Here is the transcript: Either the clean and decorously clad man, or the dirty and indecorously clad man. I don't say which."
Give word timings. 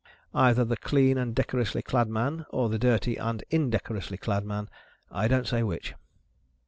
Either 0.33 0.65
the 0.65 0.77
clean 0.77 1.15
and 1.15 1.35
decorously 1.35 1.83
clad 1.83 2.07
man, 2.09 2.43
or 2.49 2.69
the 2.69 2.79
dirty 2.79 3.17
and 3.17 3.43
indecorously 3.51 4.17
clad 4.17 4.43
man. 4.43 4.67
I 5.11 5.27
don't 5.27 5.45
say 5.47 5.61
which." 5.61 5.93